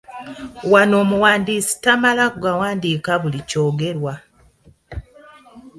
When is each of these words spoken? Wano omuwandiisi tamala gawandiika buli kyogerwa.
Wano 0.71 0.95
omuwandiisi 1.03 1.73
tamala 1.83 2.25
gawandiika 2.43 3.11
buli 3.21 3.39
kyogerwa. 3.49 4.13